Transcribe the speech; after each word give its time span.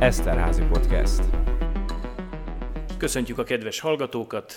Eszterházi 0.00 0.62
Podcast. 0.62 1.22
Köszöntjük 2.98 3.38
a 3.38 3.44
kedves 3.44 3.80
hallgatókat! 3.80 4.52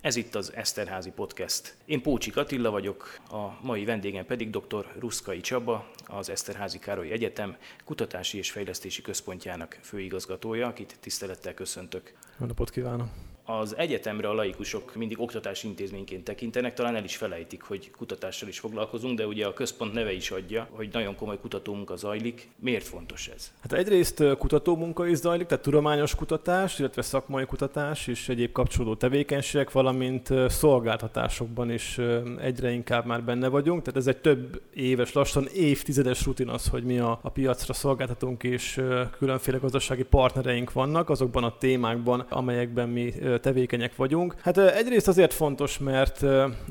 Ez 0.00 0.16
itt 0.16 0.34
az 0.34 0.52
Eszterházi 0.54 1.10
Podcast. 1.10 1.76
Én 1.84 2.02
Pócsik 2.02 2.36
Attila 2.36 2.70
vagyok, 2.70 3.18
a 3.30 3.66
mai 3.66 3.84
vendégem 3.84 4.26
pedig 4.26 4.50
dr. 4.50 4.86
Ruszkai 4.98 5.40
Csaba, 5.40 5.90
az 6.06 6.30
Eszterházi 6.30 6.78
Károly 6.78 7.10
Egyetem 7.10 7.56
Kutatási 7.84 8.38
és 8.38 8.50
Fejlesztési 8.50 9.02
Központjának 9.02 9.78
főigazgatója, 9.82 10.66
akit 10.66 10.96
tisztelettel 11.00 11.54
köszöntök. 11.54 12.12
Jó 12.40 12.46
napot 12.46 12.70
kívánok! 12.70 13.08
Az 13.50 13.76
egyetemre 13.76 14.28
a 14.28 14.32
laikusok 14.32 14.94
mindig 14.94 15.20
oktatási 15.20 15.66
intézményként 15.66 16.24
tekintenek, 16.24 16.74
talán 16.74 16.96
el 16.96 17.04
is 17.04 17.16
felejtik, 17.16 17.62
hogy 17.62 17.90
kutatással 17.90 18.48
is 18.48 18.58
foglalkozunk, 18.58 19.18
de 19.18 19.26
ugye 19.26 19.46
a 19.46 19.52
központ 19.52 19.92
neve 19.92 20.12
is 20.12 20.30
adja, 20.30 20.68
hogy 20.70 20.88
nagyon 20.92 21.16
komoly 21.16 21.38
kutatómunka 21.40 21.96
zajlik. 21.96 22.48
Miért 22.58 22.84
fontos 22.84 23.28
ez? 23.28 23.52
Hát 23.60 23.72
egyrészt 23.72 24.24
kutatómunka 24.38 25.06
is 25.06 25.16
zajlik, 25.16 25.46
tehát 25.46 25.64
tudományos 25.64 26.14
kutatás, 26.14 26.78
illetve 26.78 27.02
szakmai 27.02 27.44
kutatás 27.44 28.06
és 28.06 28.28
egyéb 28.28 28.52
kapcsolódó 28.52 28.94
tevékenységek, 28.94 29.72
valamint 29.72 30.28
szolgáltatásokban 30.48 31.70
is 31.70 31.98
egyre 32.40 32.70
inkább 32.70 33.06
már 33.06 33.22
benne 33.22 33.48
vagyunk. 33.48 33.82
Tehát 33.82 34.00
ez 34.00 34.06
egy 34.06 34.20
több 34.20 34.62
éves, 34.74 35.12
lassan 35.12 35.46
évtizedes 35.54 36.24
rutin 36.24 36.48
az, 36.48 36.68
hogy 36.68 36.84
mi 36.84 36.98
a, 36.98 37.18
a 37.22 37.30
piacra 37.30 37.72
szolgáltatunk 37.72 38.42
és 38.42 38.82
különféle 39.18 39.58
gazdasági 39.58 40.04
partnereink 40.04 40.72
vannak 40.72 41.10
azokban 41.10 41.44
a 41.44 41.56
témákban, 41.58 42.20
amelyekben 42.28 42.88
mi 42.88 43.12
tevékenyek 43.40 43.96
vagyunk. 43.96 44.34
Hát 44.40 44.58
egyrészt 44.58 45.08
azért 45.08 45.32
fontos, 45.32 45.78
mert 45.78 46.24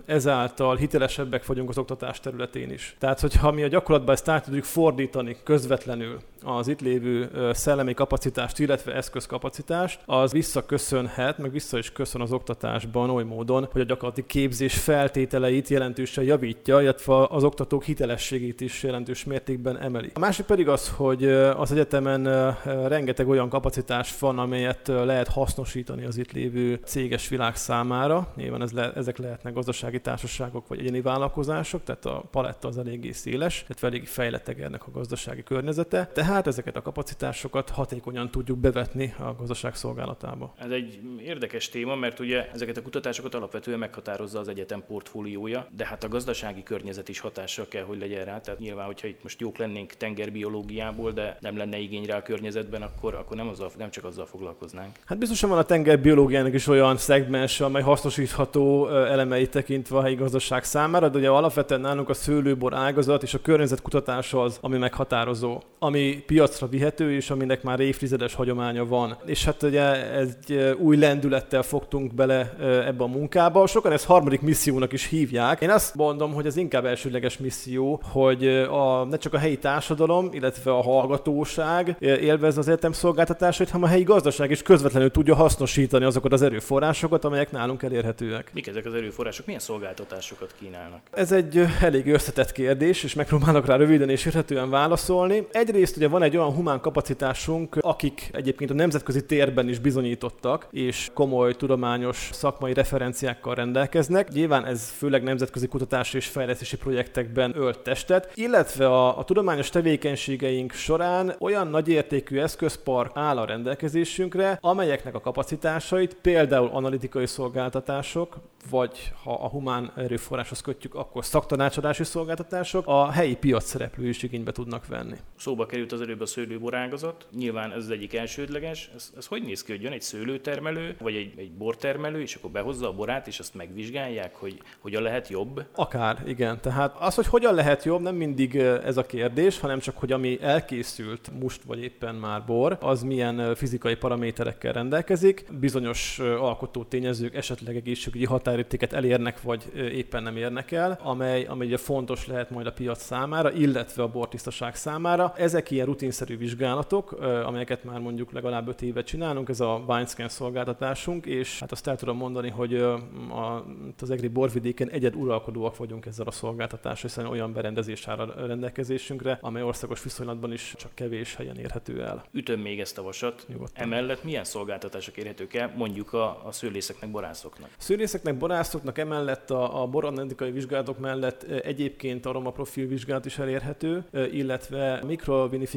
ezáltal 0.05 0.75
hitelesebbek 0.75 1.45
vagyunk 1.45 1.69
az 1.69 1.77
oktatás 1.77 2.19
területén 2.19 2.71
is. 2.71 2.95
Tehát, 2.99 3.19
hogyha 3.19 3.51
mi 3.51 3.63
a 3.63 3.67
gyakorlatban 3.67 4.13
ezt 4.13 4.29
át 4.29 4.43
tudjuk 4.43 4.63
fordítani 4.63 5.35
közvetlenül 5.43 6.19
az 6.47 6.67
itt 6.67 6.81
lévő 6.81 7.29
szellemi 7.53 7.93
kapacitást, 7.93 8.59
illetve 8.59 8.93
eszközkapacitást, 8.93 9.99
az 10.05 10.31
visszaköszönhet, 10.31 11.37
meg 11.37 11.51
vissza 11.51 11.77
is 11.77 11.91
köszön 11.91 12.21
az 12.21 12.31
oktatásban 12.31 13.09
oly 13.09 13.23
módon, 13.23 13.67
hogy 13.71 13.81
a 13.81 13.85
gyakorlati 13.85 14.25
képzés 14.25 14.77
feltételeit 14.77 15.67
jelentősen 15.67 16.23
javítja, 16.23 16.81
illetve 16.81 17.25
az 17.29 17.43
oktatók 17.43 17.83
hitelességét 17.83 18.61
is 18.61 18.83
jelentős 18.83 19.23
mértékben 19.23 19.79
emeli. 19.79 20.11
A 20.13 20.19
másik 20.19 20.45
pedig 20.45 20.67
az, 20.67 20.89
hogy 20.89 21.25
az 21.33 21.71
egyetemen 21.71 22.55
rengeteg 22.87 23.27
olyan 23.27 23.49
kapacitás 23.49 24.19
van, 24.19 24.39
amelyet 24.39 24.87
lehet 24.87 25.27
hasznosítani 25.27 26.05
az 26.05 26.17
itt 26.17 26.31
lévő 26.31 26.79
céges 26.85 27.27
világ 27.27 27.55
számára. 27.55 28.33
Nyilván 28.35 28.61
ez 28.61 28.71
le, 28.71 28.91
ezek 28.93 29.17
lehetnek 29.17 29.53
gazdasági 29.53 29.99
társaságok 29.99 30.67
vagy 30.67 30.79
egyéni 30.79 31.01
vállalkozások, 31.01 31.83
tehát 31.83 32.05
a 32.05 32.23
paletta 32.31 32.67
az 32.67 32.77
eléggé 32.77 33.11
széles, 33.11 33.63
illetve 33.67 33.87
eléggé 33.87 34.05
fejlett 34.05 34.45
ennek 34.47 34.87
a 34.87 34.91
gazdasági 34.91 35.43
környezete. 35.43 36.09
Tehát 36.13 36.36
ezeket 36.45 36.75
a 36.75 36.81
kapacitásokat 36.81 37.69
hatékonyan 37.69 38.31
tudjuk 38.31 38.57
bevetni 38.57 39.13
a 39.19 39.33
gazdaság 39.33 39.75
szolgálatába. 39.75 40.53
Ez 40.57 40.71
egy 40.71 40.99
érdekes 41.21 41.69
téma, 41.69 41.95
mert 41.95 42.19
ugye 42.19 42.51
ezeket 42.53 42.77
a 42.77 42.81
kutatásokat 42.81 43.35
alapvetően 43.35 43.79
meghatározza 43.79 44.39
az 44.39 44.47
egyetem 44.47 44.83
portfóliója, 44.87 45.67
de 45.75 45.85
hát 45.85 46.03
a 46.03 46.07
gazdasági 46.07 46.63
környezet 46.63 47.09
is 47.09 47.19
hatással 47.19 47.67
kell, 47.67 47.83
hogy 47.83 47.99
legyen 47.99 48.25
rá. 48.25 48.39
Tehát 48.39 48.59
nyilván, 48.59 48.85
hogyha 48.85 49.07
itt 49.07 49.23
most 49.23 49.41
jók 49.41 49.57
lennénk 49.57 49.93
tengerbiológiából, 49.93 51.11
de 51.11 51.37
nem 51.39 51.57
lenne 51.57 51.77
igény 51.77 52.05
rá 52.05 52.17
a 52.17 52.21
környezetben, 52.21 52.81
akkor, 52.81 53.15
akkor 53.15 53.37
nem, 53.37 53.47
azzal, 53.47 53.71
nem 53.77 53.89
csak 53.89 54.03
azzal 54.03 54.25
foglalkoznánk. 54.25 54.95
Hát 55.05 55.17
biztosan 55.17 55.49
van 55.49 55.57
a 55.57 55.63
tengerbiológia 55.63 56.25
technológiának 56.27 56.53
is 56.53 56.67
olyan 56.67 56.97
szegmens, 56.97 57.61
amely 57.61 57.81
hasznosítható 57.81 58.87
elemeit 58.89 59.51
tekintve 59.51 59.97
a 59.97 60.01
helyi 60.01 60.15
gazdaság 60.15 60.63
számára, 60.63 61.09
de 61.09 61.17
ugye 61.17 61.29
alapvetően 61.29 61.81
nálunk 61.81 62.09
a 62.09 62.13
szőlőbor 62.13 62.73
ágazat 62.73 63.23
és 63.23 63.33
a 63.33 63.41
környezetkutatás 63.41 64.33
az, 64.33 64.57
ami 64.61 64.77
meghatározó, 64.77 65.61
ami 65.79 66.16
piacra 66.25 66.67
vihető, 66.67 67.15
és 67.15 67.29
aminek 67.29 67.63
már 67.63 67.79
évtizedes 67.79 68.33
hagyománya 68.33 68.85
van. 68.85 69.17
És 69.25 69.45
hát 69.45 69.63
ugye 69.63 70.15
egy 70.17 70.75
új 70.79 70.97
lendülettel 70.97 71.61
fogtunk 71.61 72.13
bele 72.13 72.55
ebbe 72.85 73.03
a 73.03 73.07
munkába. 73.07 73.67
Sokan 73.67 73.91
ezt 73.91 74.05
harmadik 74.05 74.41
missziónak 74.41 74.93
is 74.93 75.07
hívják. 75.07 75.61
Én 75.61 75.69
azt 75.69 75.95
mondom, 75.95 76.33
hogy 76.33 76.45
ez 76.45 76.57
inkább 76.57 76.85
elsődleges 76.85 77.37
misszió, 77.37 78.01
hogy 78.11 78.47
a, 78.69 79.03
ne 79.03 79.17
csak 79.17 79.33
a 79.33 79.37
helyi 79.37 79.57
társadalom, 79.57 80.29
illetve 80.31 80.71
a 80.71 80.81
hallgatóság 80.81 81.95
élvez 81.99 82.57
az 82.57 82.67
egyetem 82.67 82.91
szolgáltatásait, 82.91 83.69
hanem 83.69 83.87
a 83.87 83.91
helyi 83.91 84.03
gazdaság 84.03 84.51
is 84.51 84.61
közvetlenül 84.61 85.11
tudja 85.11 85.35
hasznosítani 85.35 86.05
azokat 86.05 86.27
azokat 86.27 86.33
az 86.33 86.41
erőforrásokat, 86.41 87.25
amelyek 87.25 87.51
nálunk 87.51 87.83
elérhetőek. 87.83 88.49
Mik 88.53 88.67
ezek 88.67 88.85
az 88.85 88.93
erőforrások? 88.93 89.45
Milyen 89.45 89.61
szolgáltatásokat 89.61 90.53
kínálnak? 90.59 90.99
Ez 91.11 91.31
egy 91.31 91.65
elég 91.81 92.07
összetett 92.07 92.51
kérdés, 92.51 93.03
és 93.03 93.13
megpróbálok 93.13 93.65
rá 93.65 93.75
röviden 93.75 94.09
és 94.09 94.25
érthetően 94.25 94.69
válaszolni. 94.69 95.47
Egyrészt 95.51 95.97
ugye 95.97 96.06
van 96.09 96.23
egy 96.23 96.37
olyan 96.37 96.53
humán 96.53 96.79
kapacitásunk, 96.79 97.77
akik 97.81 98.29
egyébként 98.33 98.69
a 98.69 98.73
nemzetközi 98.73 99.25
térben 99.25 99.69
is 99.69 99.79
bizonyítottak, 99.79 100.67
és 100.71 101.09
komoly 101.13 101.55
tudományos 101.55 102.29
szakmai 102.31 102.73
referenciákkal 102.73 103.55
rendelkeznek. 103.55 104.31
Nyilván 104.31 104.65
ez 104.65 104.89
főleg 104.89 105.23
nemzetközi 105.23 105.67
kutatási 105.67 106.17
és 106.17 106.27
fejlesztési 106.27 106.77
projektekben 106.77 107.53
ölt 107.55 107.79
testet, 107.79 108.31
illetve 108.35 108.87
a, 108.87 109.17
a 109.17 109.23
tudományos 109.23 109.69
tevékenységeink 109.69 110.71
során 110.71 111.35
olyan 111.39 111.67
nagyértékű 111.67 112.39
eszközpark 112.39 113.11
áll 113.13 113.37
a 113.37 113.45
rendelkezésünkre, 113.45 114.57
amelyeknek 114.61 115.15
a 115.15 115.21
kapacitásait 115.21 116.13
például 116.21 116.69
analitikai 116.73 117.25
szolgáltatások, 117.25 118.37
vagy 118.69 119.13
ha 119.23 119.33
a 119.33 119.47
humán 119.47 119.91
erőforráshoz 119.95 120.61
kötjük, 120.61 120.95
akkor 120.95 121.25
szaktanácsadási 121.25 122.03
szolgáltatások 122.03 122.87
a 122.87 123.11
helyi 123.11 123.35
piac 123.35 123.63
szereplő 123.63 124.07
is 124.07 124.23
igénybe 124.23 124.51
tudnak 124.51 124.87
venni. 124.87 125.15
Szóba 125.37 125.65
került 125.65 125.91
az 125.91 125.96
előbb 126.01 126.21
a 126.21 126.25
szőlőborágazat, 126.25 127.27
nyilván 127.37 127.71
ez 127.71 127.83
az 127.83 127.89
egyik 127.89 128.13
elsődleges. 128.13 128.89
Ez, 128.95 129.13
ez 129.17 129.25
hogy 129.25 129.43
néz 129.43 129.63
ki, 129.63 129.71
hogy 129.71 129.81
jön 129.81 129.91
egy 129.91 130.01
szőlőtermelő, 130.01 130.95
vagy 130.99 131.15
egy, 131.15 131.33
egy 131.35 131.51
bortermelő, 131.51 132.21
és 132.21 132.35
akkor 132.35 132.49
behozza 132.49 132.87
a 132.87 132.93
borát, 132.93 133.27
és 133.27 133.39
azt 133.39 133.55
megvizsgálják, 133.55 134.35
hogy 134.35 134.61
hogyan 134.79 135.01
lehet 135.01 135.27
jobb? 135.27 135.65
Akár, 135.75 136.23
igen. 136.25 136.61
Tehát 136.61 136.95
az, 136.99 137.15
hogy 137.15 137.27
hogyan 137.27 137.53
lehet 137.53 137.83
jobb, 137.83 138.01
nem 138.01 138.15
mindig 138.15 138.55
ez 138.55 138.97
a 138.97 139.05
kérdés, 139.05 139.59
hanem 139.59 139.79
csak, 139.79 139.97
hogy 139.97 140.11
ami 140.11 140.37
elkészült 140.41 141.31
most 141.39 141.61
vagy 141.63 141.83
éppen 141.83 142.15
már 142.15 142.43
bor, 142.45 142.77
az 142.81 143.03
milyen 143.03 143.55
fizikai 143.55 143.95
paraméterekkel 143.95 144.73
rendelkezik, 144.73 145.45
bizonyos 145.59 146.19
alkotó 146.19 146.83
tényezők, 146.83 147.35
esetleg 147.35 147.75
egészségügyi 147.75 148.25
határ 148.25 148.57
határértéket 148.57 148.93
elérnek, 148.93 149.41
vagy 149.41 149.63
éppen 149.75 150.23
nem 150.23 150.37
érnek 150.37 150.71
el, 150.71 150.99
amely, 151.03 151.45
amely 151.45 151.75
fontos 151.75 152.27
lehet 152.27 152.49
majd 152.49 152.67
a 152.67 152.71
piac 152.71 153.03
számára, 153.03 153.51
illetve 153.51 154.03
a 154.03 154.07
bortisztaság 154.07 154.75
számára. 154.75 155.33
Ezek 155.37 155.71
ilyen 155.71 155.86
rutinszerű 155.87 156.37
vizsgálatok, 156.37 157.11
amelyeket 157.21 157.83
már 157.83 157.99
mondjuk 157.99 158.31
legalább 158.31 158.67
5 158.67 158.81
éve 158.81 159.03
csinálunk, 159.03 159.49
ez 159.49 159.59
a 159.59 159.83
WineScan 159.87 160.29
szolgáltatásunk, 160.29 161.25
és 161.25 161.59
hát 161.59 161.71
azt 161.71 161.87
el 161.87 161.95
tudom 161.95 162.17
mondani, 162.17 162.49
hogy 162.49 162.75
a, 162.75 163.65
az 163.99 164.09
egri 164.09 164.27
borvidéken 164.27 164.89
egyed 164.89 165.15
uralkodóak 165.15 165.77
vagyunk 165.77 166.05
ezzel 166.05 166.25
a 166.25 166.31
szolgáltatással, 166.31 167.09
hiszen 167.09 167.25
olyan 167.25 167.53
berendezés 167.53 168.07
áll 168.07 168.19
a 168.19 168.45
rendelkezésünkre, 168.45 169.37
amely 169.41 169.63
országos 169.63 170.03
viszonylatban 170.03 170.51
is 170.53 170.73
csak 170.77 170.91
kevés 170.93 171.35
helyen 171.35 171.57
érhető 171.57 172.03
el. 172.03 172.25
Ütöm 172.31 172.59
még 172.59 172.79
ezt 172.79 172.97
a 172.97 173.01
vasat. 173.01 173.45
Nyugodtan. 173.47 173.83
Emellett 173.83 174.23
milyen 174.23 174.43
szolgáltatások 174.43 175.17
érhetők 175.17 175.53
el, 175.53 175.73
mondjuk 175.75 176.13
a, 176.13 176.45
a 176.45 176.51
szőlészeknek, 176.51 177.11
borászoknak? 177.11 177.69
Szőlészeknek, 177.77 178.37
borászoknak 178.37 178.97
emellett 178.97 179.51
a, 179.51 179.81
a 179.81 179.87
boranalitikai 179.87 180.51
vizsgálatok 180.51 180.99
mellett 180.99 181.43
egyébként 181.43 182.25
a 182.25 182.51
profil 182.51 182.87
vizsgálat 182.87 183.25
is 183.25 183.37
elérhető, 183.37 184.05
illetve 184.31 185.01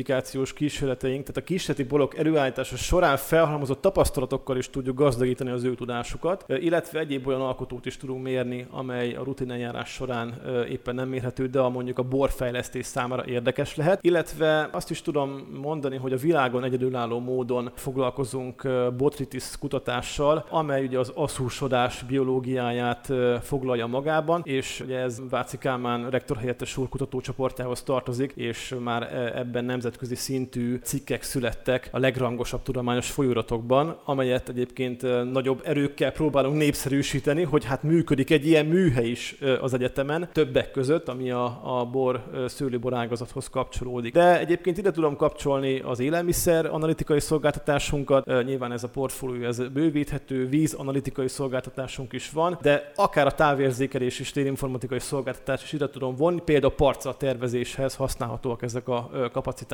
mikrovinifikációs 0.00 0.52
kísérleteink, 0.52 1.20
tehát 1.20 1.36
a 1.36 1.44
kísérleti 1.44 1.82
borok 1.88 2.18
előállítása 2.18 2.76
során 2.76 3.16
felhalmozott 3.16 3.80
tapasztalatokkal 3.80 4.56
is 4.56 4.70
tudjuk 4.70 4.96
gazdagítani 4.96 5.50
az 5.50 5.64
ő 5.64 5.74
tudásukat, 5.74 6.44
illetve 6.48 6.98
egyéb 6.98 7.26
olyan 7.26 7.40
alkotót 7.40 7.86
is 7.86 7.96
tudunk 7.96 8.22
mérni, 8.22 8.66
amely 8.70 9.14
a 9.14 9.22
rutineljárás 9.22 9.90
során 9.90 10.40
éppen 10.68 10.94
nem 10.94 11.08
mérhető, 11.08 11.46
de 11.46 11.58
a 11.58 11.68
mondjuk 11.68 11.98
a 11.98 12.02
borfejlesztés 12.02 12.86
számára 12.86 13.26
érdekes 13.26 13.76
lehet. 13.76 14.04
Illetve 14.04 14.68
azt 14.72 14.90
is 14.90 15.02
tudom 15.02 15.48
mondani, 15.60 15.96
hogy 15.96 16.12
a 16.12 16.16
világon 16.16 16.64
egyedülálló 16.64 17.18
módon 17.18 17.70
foglalkozunk 17.74 18.68
botritis 18.96 19.44
kutatással, 19.58 20.46
amely 20.50 20.84
ugye 20.84 20.98
az 20.98 21.12
aszúsodás 21.14 22.02
biológiáját 22.02 23.12
foglalja 23.42 23.86
magában, 23.86 24.40
és 24.44 24.80
ugye 24.84 24.98
ez 24.98 25.20
Váci 25.30 25.58
Kálmán 25.58 26.10
rektor 26.10 26.38
úr 26.76 26.88
kutatócsoportjához 26.88 27.82
tartozik, 27.82 28.32
és 28.36 28.74
már 28.84 29.02
ebben 29.36 29.64
nemzetközi 29.90 30.32
szintű 30.32 30.78
cikkek 30.82 31.22
születtek 31.22 31.88
a 31.92 31.98
legrangosabb 31.98 32.62
tudományos 32.62 33.10
folyóratokban, 33.10 33.98
amelyet 34.04 34.48
egyébként 34.48 35.02
nagyobb 35.32 35.62
erőkkel 35.64 36.12
próbálunk 36.12 36.56
népszerűsíteni, 36.56 37.42
hogy 37.42 37.64
hát 37.64 37.82
működik 37.82 38.30
egy 38.30 38.46
ilyen 38.46 38.66
műhely 38.66 39.08
is 39.08 39.38
az 39.60 39.74
egyetemen, 39.74 40.28
többek 40.32 40.70
között, 40.70 41.08
ami 41.08 41.30
a, 41.30 41.78
a 41.78 41.84
bor 41.84 42.24
szőlőbor 42.46 42.94
ágazathoz 42.94 43.48
kapcsolódik. 43.48 44.12
De 44.12 44.38
egyébként 44.38 44.78
ide 44.78 44.90
tudom 44.90 45.16
kapcsolni 45.16 45.80
az 45.80 46.00
élelmiszer 46.00 46.66
analitikai 46.66 47.20
szolgáltatásunkat, 47.20 48.44
nyilván 48.44 48.72
ez 48.72 48.84
a 48.84 48.88
portfólió 48.88 49.44
ez 49.44 49.68
bővíthető, 49.68 50.48
víz 50.48 50.74
analitikai 50.74 51.28
szolgáltatásunk 51.28 52.12
is 52.12 52.30
van, 52.30 52.58
de 52.62 52.92
akár 52.94 53.26
a 53.26 53.34
távérzékelés 53.34 54.20
és 54.20 54.30
térinformatikai 54.30 54.98
szolgáltatás 54.98 55.62
is 55.62 55.72
ide 55.72 55.88
tudom 55.88 56.16
vonni, 56.16 56.40
például 56.40 56.72
parcel 56.72 57.16
tervezéshez 57.16 57.94
használhatóak 57.94 58.62
ezek 58.62 58.88
a 58.88 59.10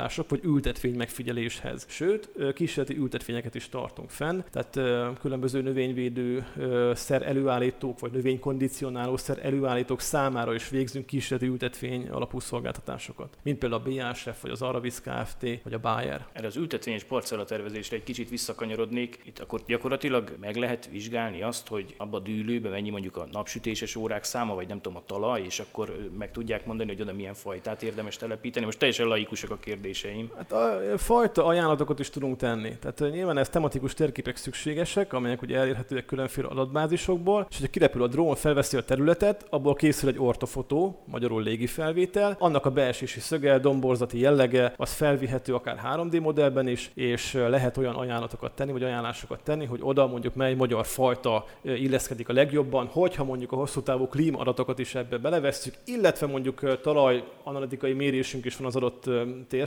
szolgáltatások, 0.08 0.31
vagy 0.31 0.41
ültetvény 0.44 0.97
megfigyeléshez. 0.97 1.87
Sőt, 1.88 2.31
kísérleti 2.55 2.97
ültetvényeket 2.97 3.55
is 3.55 3.69
tartunk 3.69 4.11
fenn, 4.11 4.41
tehát 4.50 4.79
különböző 5.20 5.62
növényvédő 5.62 6.47
szer 6.94 7.23
előállítók, 7.23 7.99
vagy 8.00 8.12
növénykondicionáló 8.12 9.17
szer 9.17 9.38
előállítók 9.43 10.00
számára 10.00 10.55
is 10.55 10.69
végzünk 10.69 11.06
kísérleti 11.06 11.50
ültetvény 11.50 12.08
alapú 12.08 12.41
szolgáltatásokat, 12.41 13.37
mint 13.43 13.58
például 13.58 13.82
a 13.82 13.91
BASF, 13.91 14.41
vagy 14.43 14.50
az 14.50 14.62
Aravis 14.62 15.00
Kft. 15.00 15.47
vagy 15.62 15.73
a 15.73 15.79
Bayer. 15.79 16.26
Erre 16.32 16.47
az 16.47 16.56
ültetvényes 16.56 17.05
parcella 17.05 17.44
tervezésre 17.44 17.97
egy 17.97 18.03
kicsit 18.03 18.29
visszakanyarodnék. 18.29 19.19
Itt 19.25 19.38
akkor 19.38 19.61
gyakorlatilag 19.67 20.37
meg 20.41 20.56
lehet 20.56 20.88
vizsgálni 20.93 21.43
azt, 21.43 21.69
hogy 21.69 21.94
abba 21.97 22.17
a 22.17 22.20
dűlőbe 22.20 22.69
mennyi 22.69 22.91
mondjuk 22.91 23.17
a 23.17 23.29
napsütéses 23.32 23.97
órák 23.97 24.25
száma, 24.25 24.55
vagy 24.55 24.69
nem 24.69 24.81
tudom, 24.81 24.99
a 24.99 25.05
talaj, 25.06 25.43
és 25.43 25.61
akkor 25.61 26.11
meg 26.19 26.31
tudják 26.31 26.67
mondani, 26.67 26.91
hogy 26.91 27.00
oda 27.00 27.12
milyen 27.12 27.35
fajtát 27.35 27.82
érdemes 27.82 28.17
telepíteni. 28.17 28.64
Most 28.64 28.79
teljesen 28.79 29.06
laikusak 29.06 29.50
a 29.50 29.58
kérdéseim. 30.02 30.31
Hát 30.37 30.52
a 30.52 30.98
fajta 30.98 31.44
ajánlatokat 31.44 31.98
is 31.98 32.10
tudunk 32.10 32.37
tenni. 32.37 32.78
Tehát 32.78 33.14
nyilván 33.14 33.38
ez 33.38 33.48
tematikus 33.48 33.94
térképek 33.94 34.37
szükségesek, 34.37 35.12
amelyek 35.12 35.43
ugye 35.43 35.58
elérhetőek 35.58 36.04
különféle 36.04 36.48
adatbázisokból, 36.48 37.46
és 37.50 37.56
hogyha 37.56 37.72
kirepül 37.72 38.02
a 38.02 38.06
drón, 38.06 38.34
felveszi 38.34 38.76
a 38.76 38.84
területet, 38.84 39.46
abból 39.50 39.75
készül 39.75 40.08
egy 40.08 40.19
ortofotó, 40.19 41.02
magyarul 41.04 41.43
légi 41.43 41.66
felvétel, 41.66 42.37
annak 42.38 42.66
a 42.66 42.70
beesési 42.70 43.20
szöge, 43.20 43.58
domborzati 43.58 44.19
jellege, 44.19 44.72
az 44.76 44.93
felvihető 44.93 45.54
akár 45.54 45.81
3D 45.84 46.20
modellben 46.22 46.69
is, 46.69 46.90
és 46.94 47.32
lehet 47.32 47.76
olyan 47.76 47.94
ajánlatokat 47.94 48.52
tenni, 48.52 48.72
vagy 48.72 48.82
ajánlásokat 48.82 49.40
tenni, 49.43 49.64
hogy 49.64 49.81
oda 49.82 50.06
mondjuk 50.06 50.34
mely 50.34 50.54
magyar 50.54 50.87
fajta 50.87 51.44
illeszkedik 51.62 52.28
a 52.28 52.32
legjobban, 52.32 52.87
hogyha 52.87 53.25
mondjuk 53.25 53.52
a 53.52 53.56
hosszú 53.56 53.82
távú 53.82 54.06
klímaadatokat 54.06 54.78
is 54.78 54.94
ebbe 54.94 55.19
belevesszük, 55.19 55.75
illetve 55.84 56.26
mondjuk 56.26 56.81
talaj 56.81 57.25
analitikai 57.44 57.93
mérésünk 57.93 58.44
is 58.44 58.56
van 58.56 58.66
az 58.66 58.76
adott 58.76 59.10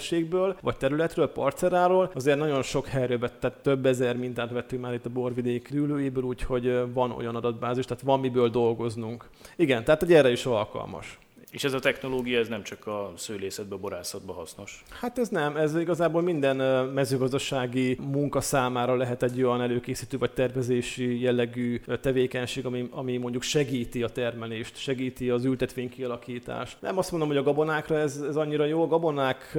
térségből, 0.10 0.58
vagy 0.62 0.78
területről, 0.78 1.28
parcelláról, 1.28 2.12
azért 2.16 2.38
nagyon 2.38 2.62
sok 2.62 2.88
helyről 2.88 3.18
tehát 3.40 3.58
több 3.62 3.86
ezer 3.86 4.18
mintát 4.18 4.52
vettünk 4.52 4.82
már 4.82 4.94
itt 4.94 5.06
a 5.06 5.10
borvidék 5.10 5.72
ülőjéből, 5.72 6.24
úgyhogy 6.24 6.94
van 6.94 7.12
olyan 7.12 7.36
adatbázis, 7.36 7.86
tehát 7.86 8.04
van 8.04 8.20
miből 8.20 8.50
dolgoznunk. 8.50 9.30
Igen, 9.56 9.84
tehát 9.84 10.04
egy 10.04 10.14
erre 10.14 10.32
is 10.32 10.46
alkalmas. 10.46 11.20
És 11.52 11.64
ez 11.64 11.74
a 11.74 11.80
technológia, 11.80 12.40
ez 12.40 12.48
nem 12.48 12.64
csak 12.64 12.88
a 12.88 13.14
szőlészetbe, 13.16 13.76
borászatba 13.76 14.34
hasznos? 14.34 14.84
Hát 14.90 15.18
ez 15.18 15.30
nem, 15.30 15.56
ez 15.56 15.76
igazából 15.76 16.22
minden 16.22 16.56
mezőgazdasági 16.86 17.98
munka 18.02 18.42
számára 18.42 18.96
lehet 18.96 19.24
egy 19.24 19.44
olyan 19.44 19.62
előkészítő 19.62 20.18
vagy 20.18 20.32
tervezési 20.32 21.22
jellegű 21.22 21.80
tevékenység, 22.02 22.66
ami, 22.66 22.88
ami 22.92 23.18
mondjuk 23.18 23.44
segíti 23.44 24.04
a 24.04 24.10
termelést, 24.10 24.78
segíti 24.78 25.30
az 25.30 25.46
ültetvény 25.46 25.90
kialakítást. 25.90 26.82
Nem 26.82 26.98
azt 26.98 27.12
mondom, 27.12 27.30
hogy 27.30 27.38
a 27.38 27.44
gabonákra 27.44 27.98
ez, 27.98 28.22
ez 28.28 28.36
annyira 28.36 28.66
jó, 28.66 28.84
a 28.84 28.88
gabonák 28.88 29.58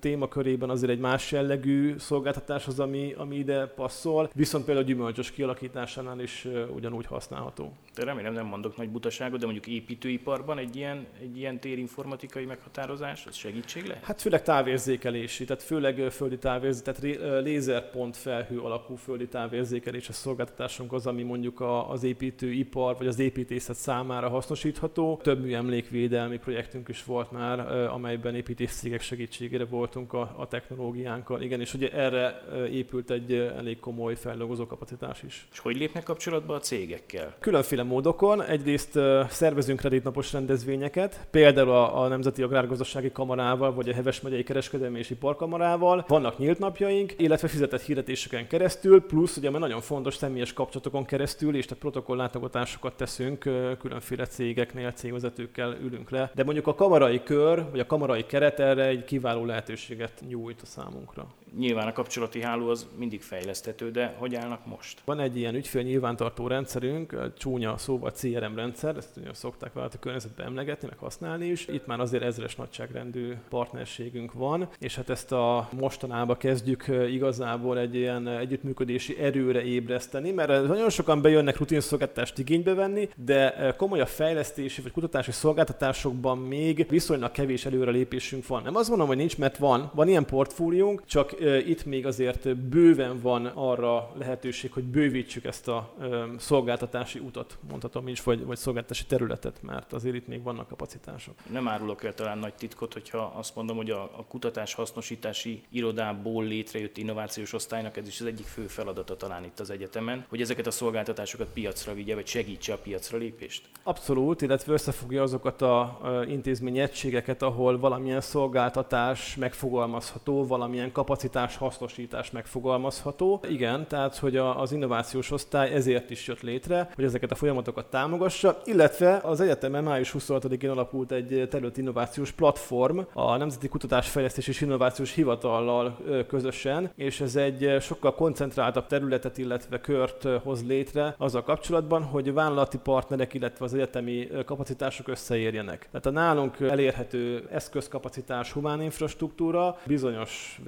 témakörében 0.00 0.70
azért 0.70 0.92
egy 0.92 0.98
más 0.98 1.32
jellegű 1.32 1.94
szolgáltatás 1.98 2.66
az, 2.66 2.80
ami, 2.80 3.14
ami 3.16 3.36
ide 3.36 3.66
passzol, 3.66 4.30
viszont 4.34 4.64
például 4.64 4.86
a 4.86 4.88
gyümölcsös 4.88 5.30
kialakításánál 5.30 6.20
is 6.20 6.48
ugyanúgy 6.74 7.06
használható. 7.06 7.72
De 7.94 8.04
remélem 8.04 8.32
nem 8.32 8.46
mondok 8.46 8.76
nagy 8.76 8.88
butaságot, 8.88 9.38
de 9.38 9.44
mondjuk 9.44 9.66
építőiparban 9.66 10.58
egy 10.58 10.76
ilyen 10.76 11.06
egy 11.20 11.36
ilyen 11.36 11.60
térinformatikai 11.60 12.44
meghatározás, 12.44 13.26
az 13.26 13.34
segítség 13.34 13.86
lehet? 13.86 14.04
Hát 14.04 14.20
főleg 14.20 14.42
távérzékelési, 14.42 15.44
tehát 15.44 15.62
főleg 15.62 16.10
földi 16.10 16.38
távérzék, 16.38 16.84
tehát 16.84 17.42
lézerpont 17.42 18.16
felhő 18.16 18.60
alapú 18.60 18.96
földi 18.96 19.28
távérzékelés 19.28 20.08
a 20.08 20.12
szolgáltatásunk 20.12 20.92
az, 20.92 21.06
ami 21.06 21.22
mondjuk 21.22 21.64
az 21.88 22.02
építőipar 22.02 22.96
vagy 22.96 23.06
az 23.06 23.18
építészet 23.18 23.76
számára 23.76 24.28
hasznosítható. 24.28 25.20
Több 25.22 25.42
mű 25.42 25.54
emlékvédelmi 25.54 26.38
projektünk 26.38 26.88
is 26.88 27.04
volt 27.04 27.30
már, 27.30 27.60
amelyben 27.88 28.34
építészcégek 28.34 29.00
segítségére 29.00 29.64
voltunk 29.64 30.12
a, 30.12 30.34
a 30.36 30.46
technológiánkkal. 30.48 31.42
Igen, 31.42 31.60
és 31.60 31.74
ugye 31.74 31.92
erre 31.92 32.42
épült 32.70 33.10
egy 33.10 33.32
elég 33.32 33.80
komoly 33.80 34.16
feldolgozó 34.16 34.66
kapacitás 34.66 35.22
is. 35.22 35.46
És 35.52 35.58
hogy 35.58 35.76
lépnek 35.76 36.02
kapcsolatba 36.02 36.54
a 36.54 36.58
cégekkel? 36.58 37.34
Különféle 37.40 37.82
módokon. 37.82 38.42
Egyrészt 38.42 38.98
szervezünk 39.28 39.78
kreditnapos 39.78 40.32
rendezvényeket, 40.32 41.03
ügyfeleket, 41.04 41.26
például 41.30 41.70
a, 41.70 42.02
a 42.02 42.08
Nemzeti 42.08 42.42
Agrárgazdasági 42.42 43.12
Kamarával, 43.12 43.74
vagy 43.74 43.88
a 43.88 43.94
Heves 43.94 44.20
megyei 44.20 44.42
Kereskedelmi 44.42 44.98
és 44.98 45.10
Iparkamarával. 45.10 46.04
Vannak 46.08 46.38
nyílt 46.38 46.58
napjaink, 46.58 47.14
illetve 47.16 47.48
fizetett 47.48 47.82
hirdetéseken 47.82 48.46
keresztül, 48.46 49.06
plusz 49.06 49.36
ugye 49.36 49.50
nagyon 49.50 49.80
fontos 49.80 50.14
személyes 50.14 50.52
kapcsolatokon 50.52 51.04
keresztül, 51.04 51.56
és 51.56 51.64
tehát 51.64 51.80
protokollátogatásokat 51.80 52.96
teszünk 52.96 53.38
különféle 53.78 54.26
cégeknél, 54.26 54.90
cégvezetőkkel 54.90 55.76
ülünk 55.82 56.10
le. 56.10 56.30
De 56.34 56.44
mondjuk 56.44 56.66
a 56.66 56.74
kamarai 56.74 57.22
kör, 57.22 57.64
vagy 57.70 57.80
a 57.80 57.86
kamarai 57.86 58.26
keret 58.26 58.60
erre 58.60 58.84
egy 58.84 59.04
kiváló 59.04 59.44
lehetőséget 59.44 60.22
nyújt 60.28 60.62
a 60.62 60.66
számunkra. 60.66 61.26
Nyilván 61.58 61.86
a 61.86 61.92
kapcsolati 61.92 62.42
háló 62.42 62.68
az 62.68 62.86
mindig 62.96 63.22
fejleszthető, 63.22 63.90
de 63.90 64.14
hogy 64.18 64.34
állnak 64.34 64.66
most? 64.66 65.00
Van 65.04 65.20
egy 65.20 65.36
ilyen 65.36 65.54
ügyfél 65.54 65.82
nyilvántartó 65.82 66.46
rendszerünk, 66.46 67.32
csúnya 67.38 67.76
szóval 67.76 68.10
CRM 68.10 68.54
rendszer, 68.54 68.96
ezt 68.96 69.16
ugye 69.16 69.34
szokták 69.34 69.72
vállalati 69.72 69.98
környezetben 70.00 70.46
emlegetni, 70.46 70.88
meg 70.88 70.98
használni 70.98 71.46
is. 71.46 71.66
Itt 71.66 71.86
már 71.86 72.00
azért 72.00 72.22
ezres 72.22 72.56
nagyságrendű 72.56 73.32
partnerségünk 73.48 74.32
van, 74.32 74.68
és 74.78 74.96
hát 74.96 75.10
ezt 75.10 75.32
a 75.32 75.68
mostanában 75.78 76.36
kezdjük 76.36 76.84
igazából 77.10 77.78
egy 77.78 77.94
ilyen 77.94 78.28
együttműködési 78.28 79.18
erőre 79.18 79.64
ébreszteni, 79.64 80.30
mert 80.30 80.66
nagyon 80.66 80.90
sokan 80.90 81.22
bejönnek 81.22 81.58
rutinszolgáltatást 81.58 82.38
igénybe 82.38 82.74
venni, 82.74 83.08
de 83.16 83.74
komoly 83.76 84.00
a 84.00 84.06
fejlesztési 84.06 84.82
vagy 84.82 84.92
kutatási 84.92 85.32
szolgáltatásokban 85.32 86.38
még 86.38 86.86
viszonylag 86.88 87.30
kevés 87.30 87.66
előrelépésünk 87.66 88.46
van. 88.46 88.62
Nem 88.62 88.76
azt 88.76 88.88
mondom, 88.88 89.06
hogy 89.06 89.16
nincs, 89.16 89.38
mert 89.38 89.56
van, 89.56 89.90
van 89.94 90.08
ilyen 90.08 90.24
portfóliónk, 90.24 91.04
csak 91.06 91.42
itt 91.66 91.84
még 91.84 92.06
azért 92.06 92.56
bőven 92.56 93.20
van 93.20 93.46
arra 93.46 94.12
lehetőség, 94.18 94.72
hogy 94.72 94.84
bővítsük 94.84 95.44
ezt 95.44 95.68
a 95.68 95.94
szolgáltatási 96.38 97.18
utat, 97.18 97.58
mondhatom 97.68 98.08
is, 98.08 98.22
vagy, 98.22 98.44
vagy 98.44 98.56
szolgáltatási 98.56 99.04
területet, 99.06 99.62
mert 99.62 99.92
azért 99.92 100.14
itt 100.14 100.26
még 100.26 100.42
vannak 100.42 100.68
kapacitások. 100.68 101.34
Nem 101.50 101.68
árulok 101.68 102.04
el 102.04 102.14
talán 102.14 102.38
nagy 102.38 102.54
titkot, 102.54 102.92
hogyha 102.92 103.32
azt 103.36 103.54
mondom, 103.54 103.76
hogy 103.76 103.90
a, 103.90 104.02
a 104.02 104.24
kutatás 104.28 104.74
hasznosítási 104.74 105.62
irodából 105.70 106.44
létrejött 106.44 106.96
innovációs 106.96 107.52
osztálynak 107.52 107.96
ez 107.96 108.06
is 108.06 108.20
az 108.20 108.26
egyik 108.26 108.46
fő 108.46 108.66
feladata 108.66 109.16
talán 109.16 109.44
itt 109.44 109.60
az 109.60 109.70
egyetemen, 109.70 110.24
hogy 110.28 110.40
ezeket 110.40 110.66
a 110.66 110.70
szolgáltatásokat 110.70 111.48
piacra 111.52 111.94
vigye, 111.94 112.14
vagy 112.14 112.26
segítse 112.26 112.72
a 112.72 112.78
piacra 112.78 113.18
lépést. 113.18 113.68
Abszolút, 113.82 114.42
illetve 114.42 114.72
összefogja 114.72 115.22
azokat 115.22 115.62
a 115.62 116.00
intézményi 116.28 116.80
egységeket, 116.80 117.42
ahol 117.42 117.78
valamilyen 117.78 118.20
szolgáltatás 118.20 119.36
megfogalmazható, 119.36 120.46
valamilyen 120.46 120.92
kapacitás 120.92 121.32
hasznosítás 121.34 122.30
megfogalmazható. 122.30 123.40
Igen, 123.48 123.86
tehát 123.88 124.16
hogy 124.16 124.36
az 124.36 124.72
innovációs 124.72 125.30
osztály 125.30 125.72
ezért 125.72 126.10
is 126.10 126.26
jött 126.26 126.40
létre, 126.40 126.90
hogy 126.94 127.04
ezeket 127.04 127.30
a 127.30 127.34
folyamatokat 127.34 127.86
támogassa, 127.86 128.60
illetve 128.64 129.20
az 129.22 129.40
egyetemen 129.40 129.84
május 129.84 130.10
26 130.10 130.44
én 130.44 130.70
alapult 130.70 131.12
egy 131.12 131.46
terület 131.50 131.76
innovációs 131.76 132.32
platform 132.32 133.00
a 133.12 133.36
Nemzeti 133.36 133.68
Kutatásfejlesztés 133.68 134.48
és 134.48 134.60
Innovációs 134.60 135.14
Hivatallal 135.14 135.98
közösen, 136.28 136.90
és 136.96 137.20
ez 137.20 137.36
egy 137.36 137.76
sokkal 137.80 138.14
koncentráltabb 138.14 138.86
területet, 138.86 139.38
illetve 139.38 139.80
kört 139.80 140.28
hoz 140.42 140.66
létre 140.66 141.14
azzal 141.18 141.42
kapcsolatban, 141.42 142.02
hogy 142.02 142.32
vállalati 142.32 142.78
partnerek, 142.78 143.34
illetve 143.34 143.64
az 143.64 143.74
egyetemi 143.74 144.28
kapacitások 144.44 145.08
összeérjenek. 145.08 145.88
Tehát 145.90 146.06
a 146.06 146.10
nálunk 146.10 146.60
elérhető 146.60 147.48
eszközkapacitás, 147.50 148.52
humán 148.52 148.82
infrastruktúra 148.82 149.78
bizonyos 149.86 150.60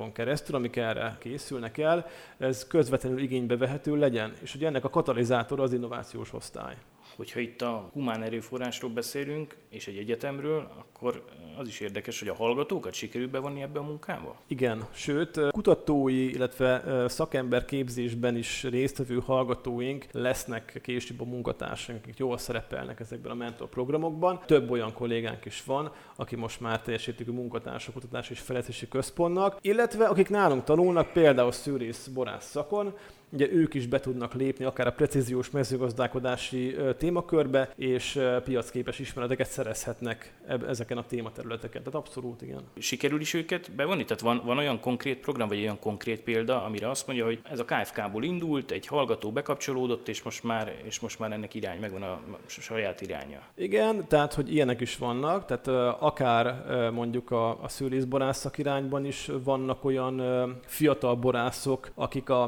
websájtokon 0.00 0.12
keresztül, 0.12 0.54
amik 0.54 0.76
erre 0.76 1.16
készülnek 1.18 1.78
el, 1.78 2.06
ez 2.38 2.66
közvetlenül 2.66 3.20
igénybe 3.20 3.56
vehető 3.56 3.96
legyen. 3.96 4.32
És 4.42 4.54
ugye 4.54 4.66
ennek 4.66 4.84
a 4.84 4.90
katalizátor 4.90 5.60
az 5.60 5.72
innovációs 5.72 6.32
osztály 6.32 6.76
hogyha 7.16 7.40
itt 7.40 7.62
a 7.62 7.90
humán 7.92 8.22
erőforrásról 8.22 8.90
beszélünk, 8.90 9.56
és 9.68 9.86
egy 9.86 9.96
egyetemről, 9.96 10.70
akkor 10.78 11.24
az 11.58 11.68
is 11.68 11.80
érdekes, 11.80 12.18
hogy 12.18 12.28
a 12.28 12.34
hallgatókat 12.34 12.92
sikerül 12.92 13.28
bevonni 13.28 13.62
ebbe 13.62 13.78
a 13.78 13.82
munkába? 13.82 14.36
Igen, 14.46 14.86
sőt, 14.92 15.40
kutatói, 15.50 16.30
illetve 16.30 17.04
szakember 17.08 17.64
képzésben 17.64 18.36
is 18.36 18.62
résztvevő 18.62 19.20
hallgatóink 19.24 20.06
lesznek 20.12 20.80
később 20.82 21.20
a 21.20 21.24
munkatársaink, 21.24 22.02
akik 22.02 22.18
jól 22.18 22.38
szerepelnek 22.38 23.00
ezekben 23.00 23.32
a 23.32 23.34
mentorprogramokban. 23.34 24.40
Több 24.46 24.70
olyan 24.70 24.92
kollégánk 24.92 25.44
is 25.44 25.64
van, 25.64 25.92
aki 26.16 26.36
most 26.36 26.60
már 26.60 26.80
teljesítik 26.80 27.28
a 27.28 27.32
munkatársak 27.32 27.94
kutatás 27.94 28.30
és 28.30 28.40
fejlesztési 28.40 28.88
központnak, 28.88 29.58
illetve 29.60 30.06
akik 30.06 30.28
nálunk 30.28 30.64
tanulnak, 30.64 31.12
például 31.12 31.52
szűrész 31.52 32.06
borász 32.06 32.50
szakon, 32.50 32.94
ugye 33.32 33.52
ők 33.52 33.74
is 33.74 33.86
be 33.86 34.00
tudnak 34.00 34.34
lépni 34.34 34.64
akár 34.64 34.86
a 34.86 34.92
precíziós 34.92 35.50
mezőgazdálkodási 35.50 36.76
témakörbe, 36.98 37.72
és 37.76 38.20
piacképes 38.44 38.98
ismereteket 38.98 39.48
szerezhetnek 39.50 40.34
ezeken 40.68 40.98
a 40.98 41.06
tématerületeken. 41.06 41.82
Tehát 41.82 41.98
abszolút 41.98 42.42
igen. 42.42 42.60
Sikerül 42.78 43.20
is 43.20 43.34
őket 43.34 43.70
bevonni? 43.70 44.04
Tehát 44.04 44.22
van, 44.22 44.42
van 44.44 44.58
olyan 44.58 44.80
konkrét 44.80 45.18
program, 45.18 45.48
vagy 45.48 45.58
olyan 45.58 45.78
konkrét 45.78 46.20
példa, 46.20 46.64
amire 46.64 46.90
azt 46.90 47.06
mondja, 47.06 47.24
hogy 47.24 47.40
ez 47.50 47.58
a 47.58 47.64
KFK-ból 47.64 48.24
indult, 48.24 48.70
egy 48.70 48.86
hallgató 48.86 49.32
bekapcsolódott, 49.32 50.08
és 50.08 50.22
most 50.22 50.44
már, 50.44 50.74
és 50.82 51.00
most 51.00 51.18
már 51.18 51.32
ennek 51.32 51.54
irány, 51.54 51.80
megvan 51.80 52.02
a 52.02 52.20
saját 52.46 53.00
iránya. 53.00 53.40
Igen, 53.54 54.08
tehát 54.08 54.34
hogy 54.34 54.52
ilyenek 54.52 54.80
is 54.80 54.96
vannak, 54.96 55.44
tehát 55.44 55.96
akár 56.00 56.64
mondjuk 56.92 57.30
a, 57.30 57.62
a 57.62 57.68
szőlészborász 57.68 58.48
irányban 58.56 59.04
is 59.04 59.30
vannak 59.42 59.84
olyan 59.84 60.22
fiatal 60.66 61.16
borászok, 61.16 61.90
akik 61.94 62.28
a 62.28 62.46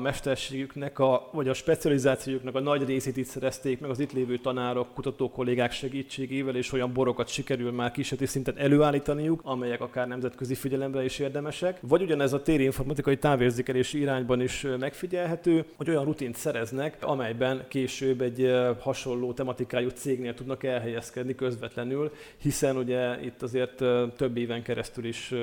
mesterségüknek, 0.75 0.99
a, 0.99 1.29
vagy 1.33 1.49
a 1.49 1.55
specializációjuknak 1.55 2.55
a 2.55 2.61
nagy 2.61 2.85
részét 2.85 3.17
itt 3.17 3.26
szerezték 3.26 3.81
meg 3.81 3.91
az 3.91 3.99
itt 3.99 4.12
lévő 4.12 4.38
tanárok, 4.38 4.95
kutató 4.95 5.31
kollégák 5.31 5.73
segítségével, 5.73 6.57
és 6.57 6.73
olyan 6.73 6.93
borokat 6.93 7.29
sikerül 7.29 7.73
már 7.73 7.91
kísérleti 7.91 8.31
szinten 8.31 8.59
előállítaniuk, 8.59 9.41
amelyek 9.45 9.81
akár 9.81 10.09
nemzetközi 10.09 10.55
figyelemre 10.55 11.05
is 11.05 11.19
érdemesek. 11.19 11.79
Vagy 11.81 12.02
ugyanez 12.02 12.33
a 12.33 12.43
téri 12.43 12.62
informatikai 12.62 13.17
távérzékelési 13.19 14.00
irányban 14.00 14.41
is 14.41 14.67
megfigyelhető, 14.79 15.64
hogy 15.76 15.88
olyan 15.88 16.05
rutint 16.05 16.37
szereznek, 16.37 16.97
amelyben 17.00 17.64
később 17.69 18.21
egy 18.21 18.52
hasonló 18.81 19.33
tematikájú 19.33 19.88
cégnél 19.88 20.35
tudnak 20.35 20.64
elhelyezkedni 20.64 21.35
közvetlenül, 21.35 22.12
hiszen 22.37 22.76
ugye 22.76 23.23
itt 23.23 23.43
azért 23.43 23.76
több 24.17 24.37
éven 24.37 24.62
keresztül 24.62 25.05
is 25.05 25.35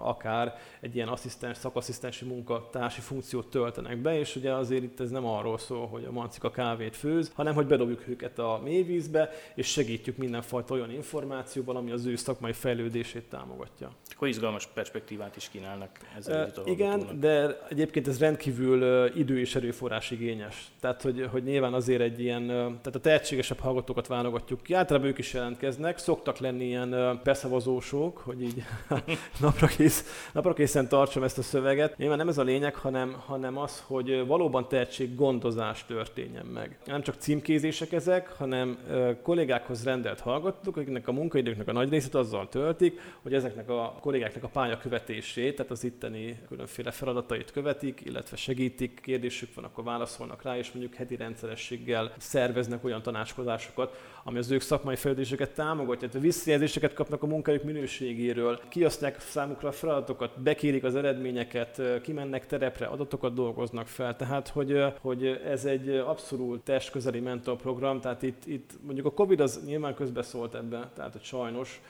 akár 0.00 0.58
egy 0.80 0.94
ilyen 0.94 1.08
asszisztens, 1.08 1.56
szakasszisztensi 1.56 2.24
munkatársi 2.24 3.00
funkciót 3.00 3.50
töltenek 3.50 3.96
be, 3.96 4.18
és 4.18 4.36
ugye 4.36 4.52
azért 4.70 4.84
itt 4.84 5.00
ez 5.00 5.10
nem 5.10 5.26
arról 5.26 5.58
szól, 5.58 5.86
hogy 5.86 6.04
a 6.04 6.12
mancika 6.12 6.50
kávét 6.50 6.96
főz, 6.96 7.32
hanem 7.34 7.54
hogy 7.54 7.66
bedobjuk 7.66 8.08
őket 8.08 8.38
a 8.38 8.60
mélyvízbe, 8.64 9.30
és 9.54 9.66
segítjük 9.66 10.16
mindenfajta 10.16 10.74
olyan 10.74 10.90
információval, 10.90 11.76
ami 11.76 11.90
az 11.90 12.06
ő 12.06 12.16
szakmai 12.16 12.52
fejlődését 12.52 13.24
támogatja. 13.28 13.90
Akkor 14.14 14.28
izgalmas 14.28 14.66
perspektívát 14.66 15.36
is 15.36 15.48
kínálnak 15.48 15.90
ezzel 16.16 16.44
e, 16.44 16.50
Igen, 16.64 17.20
de 17.20 17.66
egyébként 17.68 18.08
ez 18.08 18.18
rendkívül 18.18 19.06
idő 19.14 19.38
és 19.38 19.54
erőforrás 19.54 20.10
igényes. 20.10 20.70
Tehát, 20.80 21.02
hogy, 21.02 21.28
hogy 21.30 21.42
nyilván 21.42 21.74
azért 21.74 22.00
egy 22.00 22.20
ilyen, 22.20 22.46
tehát 22.46 22.94
a 22.94 23.00
tehetségesebb 23.00 23.58
hallgatókat 23.58 24.06
válogatjuk 24.06 24.62
ki. 24.62 24.74
Általában 24.74 25.08
ők 25.08 25.18
is 25.18 25.32
jelentkeznek, 25.32 25.98
szoktak 25.98 26.38
lenni 26.38 26.64
ilyen 26.64 27.20
beszavazósok, 27.24 28.18
hogy 28.18 28.42
így 28.42 28.62
napra, 29.40 29.66
kész, 29.66 30.28
napra 30.32 30.52
készen 30.52 30.88
tartsam 30.88 31.22
ezt 31.22 31.38
a 31.38 31.42
szöveget. 31.42 31.96
Nyilván 31.96 32.18
nem 32.18 32.28
ez 32.28 32.38
a 32.38 32.42
lényeg, 32.42 32.74
hanem, 32.74 33.16
hanem 33.26 33.58
az, 33.58 33.82
hogy 33.86 34.26
valóban 34.26 34.59
tehetséggondozás 34.68 35.84
történjen 35.84 36.46
meg. 36.46 36.78
Nem 36.84 37.02
csak 37.02 37.14
címkézések 37.14 37.92
ezek, 37.92 38.28
hanem 38.28 38.78
kollégákhoz 39.22 39.84
rendelt 39.84 40.20
hallgatók, 40.20 40.76
akiknek 40.76 41.08
a 41.08 41.12
munkaidőknek 41.12 41.68
a 41.68 41.72
nagy 41.72 41.90
részét 41.90 42.14
azzal 42.14 42.48
töltik, 42.48 43.00
hogy 43.22 43.34
ezeknek 43.34 43.68
a 43.68 43.94
kollégáknak 44.00 44.44
a 44.44 44.48
pályakövetését, 44.48 45.56
tehát 45.56 45.72
az 45.72 45.84
itteni 45.84 46.38
különféle 46.48 46.90
feladatait 46.90 47.50
követik, 47.50 48.00
illetve 48.04 48.36
segítik, 48.36 49.00
kérdésük 49.02 49.54
van, 49.54 49.64
akkor 49.64 49.84
válaszolnak 49.84 50.42
rá, 50.42 50.56
és 50.56 50.72
mondjuk 50.72 50.94
heti 50.94 51.16
rendszerességgel 51.16 52.14
szerveznek 52.18 52.84
olyan 52.84 53.02
tanácskozásokat, 53.02 53.96
ami 54.24 54.38
az 54.38 54.50
ők 54.50 54.60
szakmai 54.60 54.96
fejlődéseket 54.96 55.54
támogatja, 55.54 56.08
tehát 56.08 56.26
visszajelzéseket 56.26 56.92
kapnak 56.92 57.22
a 57.22 57.26
munkájuk 57.26 57.62
minőségéről, 57.62 58.60
kiasztják 58.68 59.20
számukra 59.20 59.68
a 59.68 59.72
feladatokat, 59.72 60.40
bekérik 60.42 60.84
az 60.84 60.94
eredményeket, 60.94 61.82
kimennek 62.02 62.46
terepre, 62.46 62.86
adatokat 62.86 63.34
dolgoznak 63.34 63.86
fel. 63.86 64.16
Tehát, 64.16 64.48
hogy, 64.48 64.84
hogy 65.00 65.26
ez 65.26 65.64
egy 65.64 65.88
abszolút 65.88 66.60
testközeli 66.60 67.20
mentorprogram, 67.20 68.00
tehát 68.00 68.22
itt, 68.22 68.46
itt 68.46 68.70
mondjuk 68.82 69.06
a 69.06 69.12
Covid 69.12 69.40
az 69.40 69.60
nyilván 69.66 69.94
közbeszólt 69.94 70.54
ebbe, 70.54 70.90
tehát 70.94 71.12
hogy 71.12 71.22
sajnos 71.22 71.80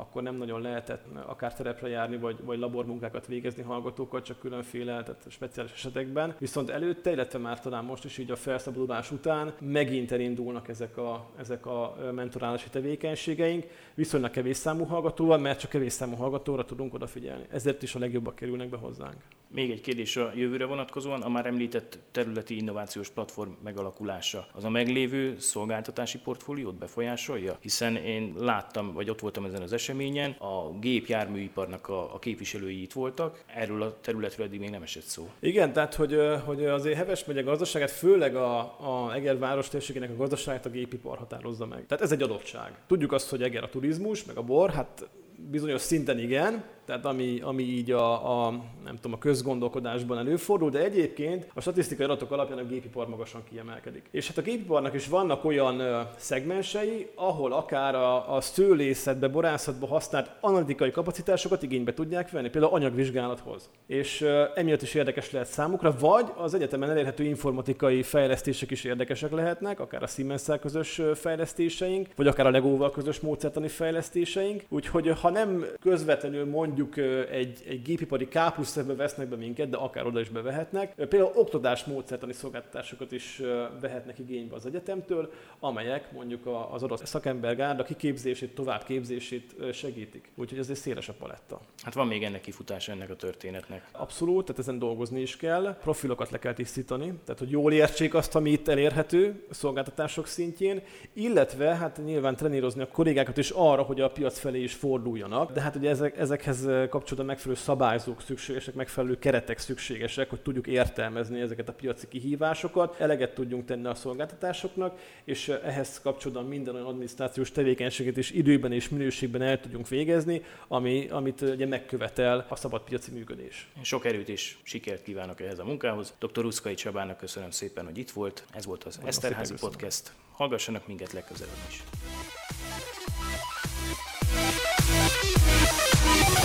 akkor 0.00 0.22
nem 0.22 0.36
nagyon 0.36 0.60
lehetett 0.60 1.04
akár 1.26 1.54
terepre 1.54 1.88
járni, 1.88 2.16
vagy, 2.16 2.36
vagy 2.44 2.58
labormunkákat 2.58 3.26
végezni 3.26 3.62
hallgatókkal, 3.62 4.22
csak 4.22 4.38
különféle 4.38 5.02
tehát 5.02 5.24
speciális 5.28 5.72
esetekben. 5.72 6.34
Viszont 6.38 6.70
előtte, 6.70 7.10
illetve 7.10 7.38
már 7.38 7.60
talán 7.60 7.84
most 7.84 8.04
is 8.04 8.18
így 8.18 8.30
a 8.30 8.36
felszabadulás 8.36 9.10
után 9.10 9.52
megint 9.60 10.12
elindulnak 10.12 10.68
ezek 10.68 10.96
a, 10.96 11.26
ezek 11.38 11.66
a 11.66 11.96
mentorálási 12.14 12.68
tevékenységeink, 12.70 13.66
viszonylag 13.94 14.30
kevés 14.30 14.56
számú 14.56 14.84
hallgatóval, 14.84 15.38
mert 15.38 15.60
csak 15.60 15.70
kevés 15.70 15.92
számú 15.92 16.16
hallgatóra 16.16 16.64
tudunk 16.64 16.94
odafigyelni. 16.94 17.44
Ezért 17.50 17.82
is 17.82 17.94
a 17.94 17.98
legjobbak 17.98 18.34
kerülnek 18.34 18.68
be 18.68 18.76
hozzánk. 18.76 19.16
Még 19.52 19.70
egy 19.70 19.80
kérdés 19.80 20.16
a 20.16 20.32
jövőre 20.34 20.64
vonatkozóan, 20.64 21.22
a 21.22 21.28
már 21.28 21.46
említett 21.46 21.98
területi 22.10 22.56
innovációs 22.56 23.08
platform 23.08 23.50
megalakulása. 23.64 24.46
Az 24.52 24.64
a 24.64 24.70
meglévő 24.70 25.38
szolgáltatási 25.38 26.18
portfóliót 26.18 26.74
befolyásolja? 26.74 27.56
Hiszen 27.60 27.96
én 27.96 28.34
láttam, 28.38 28.92
vagy 28.92 29.10
ott 29.10 29.20
voltam 29.20 29.44
ezen 29.44 29.62
az 29.62 29.72
eseményen, 29.90 30.30
a 30.30 30.78
gépjárműiparnak 30.80 31.88
a, 31.88 32.14
a 32.14 32.18
képviselői 32.18 32.82
itt 32.82 32.92
voltak, 32.92 33.44
erről 33.46 33.82
a 33.82 34.00
területről 34.00 34.46
eddig 34.46 34.60
még 34.60 34.70
nem 34.70 34.82
esett 34.82 35.02
szó. 35.02 35.28
Igen, 35.40 35.72
tehát 35.72 35.94
hogy, 35.94 36.18
hogy 36.44 36.64
azért 36.64 36.96
Heves 36.96 37.24
megye 37.24 37.42
gazdaságát, 37.42 37.90
főleg 37.90 38.36
a, 38.36 38.58
a 38.60 39.14
Eger 39.14 39.38
város 39.38 39.68
térségének 39.68 40.10
a 40.10 40.16
gazdaságát 40.16 40.66
a 40.66 40.70
gépipar 40.70 41.18
határozza 41.18 41.66
meg. 41.66 41.86
Tehát 41.86 42.04
ez 42.04 42.12
egy 42.12 42.22
adottság. 42.22 42.72
Tudjuk 42.86 43.12
azt, 43.12 43.28
hogy 43.28 43.42
Eger 43.42 43.62
a 43.62 43.68
turizmus, 43.68 44.24
meg 44.24 44.36
a 44.36 44.42
bor, 44.42 44.70
hát 44.70 45.08
bizonyos 45.50 45.80
szinten 45.80 46.18
igen, 46.18 46.64
tehát 46.90 47.04
ami, 47.04 47.40
ami 47.42 47.62
így 47.62 47.90
a, 47.90 48.46
a, 48.46 48.50
nem 48.84 48.94
tudom, 48.94 49.12
a 49.12 49.18
közgondolkodásban 49.18 50.18
előfordul, 50.18 50.70
de 50.70 50.78
egyébként 50.78 51.50
a 51.54 51.60
statisztikai 51.60 52.04
adatok 52.04 52.30
alapján 52.30 52.58
a 52.58 52.64
gépipar 52.64 53.08
magasan 53.08 53.42
kiemelkedik. 53.50 54.08
És 54.10 54.28
hát 54.28 54.38
a 54.38 54.42
gépiparnak 54.42 54.94
is 54.94 55.06
vannak 55.06 55.44
olyan 55.44 56.06
szegmensei, 56.16 57.08
ahol 57.14 57.52
akár 57.52 57.94
a, 57.94 58.34
a 58.34 58.40
szőlészetbe, 58.40 59.28
borászatba 59.28 59.86
használt 59.86 60.30
analitikai 60.40 60.90
kapacitásokat 60.90 61.62
igénybe 61.62 61.94
tudják 61.94 62.30
venni, 62.30 62.48
például 62.48 62.74
anyagvizsgálathoz. 62.74 63.70
És 63.86 64.26
emiatt 64.54 64.82
is 64.82 64.94
érdekes 64.94 65.30
lehet 65.30 65.48
számukra, 65.48 65.94
vagy 66.00 66.26
az 66.36 66.54
egyetemen 66.54 66.90
elérhető 66.90 67.24
informatikai 67.24 68.02
fejlesztések 68.02 68.70
is 68.70 68.84
érdekesek 68.84 69.30
lehetnek, 69.30 69.80
akár 69.80 70.02
a 70.02 70.06
siemens 70.06 70.42
közös 70.60 71.00
fejlesztéseink, 71.14 72.08
vagy 72.16 72.26
akár 72.26 72.46
a 72.46 72.50
Legóval 72.50 72.90
közös 72.90 73.20
módszertani 73.20 73.68
fejlesztéseink. 73.68 74.62
Úgyhogy 74.68 75.08
ha 75.20 75.30
nem 75.30 75.64
közvetlenül 75.80 76.44
mondjuk 76.44 76.79
mondjuk 76.80 77.28
egy, 77.30 77.62
egy 77.68 77.82
gépipari 77.82 78.28
K 78.28 78.52
plusz 78.54 78.74
vesznek 78.74 79.28
be 79.28 79.36
minket, 79.36 79.68
de 79.68 79.76
akár 79.76 80.06
oda 80.06 80.20
is 80.20 80.28
bevehetnek. 80.28 80.94
Például 80.94 81.32
oktatás 81.34 81.84
módszertani 81.84 82.32
szolgáltatásokat 82.32 83.12
is 83.12 83.42
vehetnek 83.80 84.18
igénybe 84.18 84.54
az 84.54 84.66
egyetemtől, 84.66 85.32
amelyek 85.60 86.12
mondjuk 86.12 86.48
az 86.70 86.82
adott 86.82 87.06
szakembergárda 87.06 87.82
kiképzését, 87.82 88.54
továbbképzését 88.54 89.54
segítik. 89.72 90.30
Úgyhogy 90.34 90.58
ez 90.58 90.70
egy 90.70 90.76
széles 90.76 91.08
a 91.08 91.12
paletta. 91.18 91.60
Hát 91.82 91.94
van 91.94 92.06
még 92.06 92.22
ennek 92.22 92.40
kifutása 92.40 92.92
ennek 92.92 93.10
a 93.10 93.16
történetnek. 93.16 93.88
Abszolút, 93.92 94.44
tehát 94.44 94.60
ezen 94.60 94.78
dolgozni 94.78 95.20
is 95.20 95.36
kell. 95.36 95.76
Profilokat 95.80 96.30
le 96.30 96.38
kell 96.38 96.54
tisztítani, 96.54 97.06
tehát 97.24 97.38
hogy 97.38 97.50
jól 97.50 97.72
értsék 97.72 98.14
azt, 98.14 98.34
ami 98.34 98.50
itt 98.50 98.68
elérhető 98.68 99.46
szolgáltatások 99.50 100.26
szintjén, 100.26 100.82
illetve 101.12 101.74
hát 101.74 102.00
nyilván 102.04 102.36
trenírozni 102.36 102.82
a 102.82 102.88
kollégákat 102.88 103.36
is 103.36 103.50
arra, 103.50 103.82
hogy 103.82 104.00
a 104.00 104.10
piac 104.10 104.38
felé 104.38 104.62
is 104.62 104.74
forduljanak. 104.74 105.52
De 105.52 105.60
hát 105.60 105.76
ugye 105.76 105.88
ezek, 105.90 106.18
ezekhez 106.18 106.68
kapcsolatban 106.88 107.26
megfelelő 107.26 107.60
szabályzók 107.60 108.22
szükségesek, 108.22 108.74
megfelelő 108.74 109.18
keretek 109.18 109.58
szükségesek, 109.58 110.30
hogy 110.30 110.40
tudjuk 110.40 110.66
értelmezni 110.66 111.40
ezeket 111.40 111.68
a 111.68 111.72
piaci 111.72 112.08
kihívásokat, 112.08 113.00
eleget 113.00 113.34
tudjunk 113.34 113.64
tenni 113.64 113.86
a 113.86 113.94
szolgáltatásoknak, 113.94 114.98
és 115.24 115.48
ehhez 115.48 116.00
kapcsolatban 116.00 116.46
minden 116.46 116.74
olyan 116.74 116.86
adminisztrációs 116.86 117.52
tevékenységet 117.52 118.16
is 118.16 118.30
időben 118.30 118.72
és 118.72 118.88
minőségben 118.88 119.42
el 119.42 119.60
tudjunk 119.60 119.88
végezni, 119.88 120.42
ami, 120.68 121.08
amit 121.08 121.40
ugye 121.40 121.66
megkövetel 121.66 122.46
a 122.48 122.56
szabad 122.56 122.82
piaci 122.82 123.10
működés. 123.10 123.68
Sok 123.82 124.04
erőt 124.04 124.28
és 124.28 124.56
sikert 124.62 125.02
kívánok 125.02 125.40
ehhez 125.40 125.58
a 125.58 125.64
munkához. 125.64 126.14
Dr. 126.18 126.40
Ruszkai 126.42 126.74
Csabának 126.74 127.16
köszönöm 127.16 127.50
szépen, 127.50 127.84
hogy 127.84 127.98
itt 127.98 128.10
volt. 128.10 128.44
Ez 128.52 128.66
volt 128.66 128.84
az 128.84 129.00
Eszterházi 129.04 129.54
Podcast. 129.60 130.12
Hallgassanak 130.32 130.86
minket 130.86 131.12
legközelebb 131.12 131.56
is. 131.68 131.82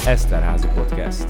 Eszterházi 0.07 0.67
Podcast. 0.67 1.27